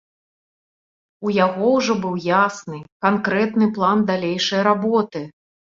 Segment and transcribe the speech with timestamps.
[1.27, 2.15] У яго ўжо быў
[2.47, 2.77] ясны,
[3.09, 5.19] канкрэтны план далейшай работы.